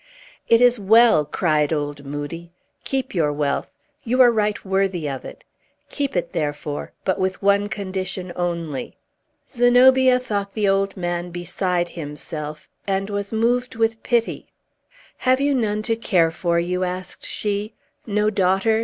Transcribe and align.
"It 0.49 0.61
is 0.61 0.79
well," 0.79 1.25
cried 1.25 1.71
old 1.71 2.07
Moodie. 2.07 2.49
"Keep 2.85 3.13
your 3.13 3.31
wealth. 3.31 3.69
You 4.03 4.19
are 4.23 4.31
right 4.31 4.65
worthy 4.65 5.07
of 5.07 5.23
it. 5.23 5.43
Keep 5.91 6.15
it, 6.15 6.33
therefore, 6.33 6.91
but 7.05 7.19
with 7.19 7.39
one 7.43 7.69
condition 7.69 8.33
only." 8.35 8.97
Zenobia 9.51 10.17
thought 10.17 10.55
the 10.55 10.67
old 10.67 10.97
man 10.97 11.29
beside 11.29 11.89
himself, 11.89 12.67
and 12.87 13.11
was 13.11 13.31
moved 13.31 13.75
with 13.75 14.01
pity. 14.01 14.47
"Have 15.17 15.39
you 15.39 15.53
none 15.53 15.83
to 15.83 15.95
care 15.95 16.31
for 16.31 16.59
you?" 16.59 16.83
asked 16.83 17.23
she. 17.23 17.75
"No 18.07 18.31
daughter? 18.31 18.79